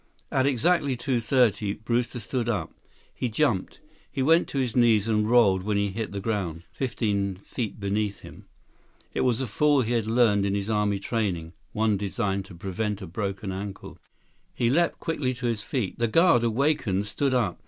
At 0.31 0.47
exactly 0.47 0.95
two 0.97 1.19
thirty, 1.19 1.73
Brewster 1.73 2.19
stood 2.19 2.49
up. 2.49 2.73
He 3.13 3.29
jumped. 3.29 3.79
He 4.11 4.23
went 4.23 4.47
to 4.47 4.57
his 4.57 4.75
knees 4.75 5.07
and 5.07 5.29
rolled 5.29 5.61
when 5.61 5.77
he 5.77 5.91
hit 5.91 6.11
the 6.11 6.19
ground, 6.19 6.63
fifteen 6.71 7.35
feet 7.35 7.79
beneath 7.79 8.21
him. 8.21 8.45
It 9.13 9.21
was 9.21 9.41
a 9.41 9.45
fall 9.45 9.81
he 9.81 9.91
had 9.93 10.07
learned 10.07 10.43
in 10.43 10.55
his 10.55 10.71
army 10.71 10.97
training, 10.97 11.53
one 11.71 11.97
designed 11.97 12.45
to 12.45 12.55
prevent 12.55 12.99
a 13.03 13.05
broken 13.05 13.51
ankle. 13.51 13.99
157 14.55 14.55
He 14.55 14.69
leaped 14.71 14.99
quickly 14.99 15.35
to 15.35 15.45
his 15.45 15.61
feet. 15.61 15.99
The 15.99 16.07
guard, 16.07 16.43
awakened, 16.43 17.05
stood 17.05 17.35
up. 17.35 17.59